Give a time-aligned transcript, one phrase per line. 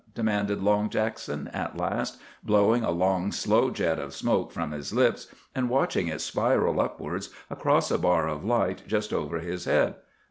[0.15, 5.27] demanded Long Jackson at last, blowing a long, slow jet of smoke from his lips,
[5.53, 9.93] and watching it spiral upwards across a bar of light just over his head.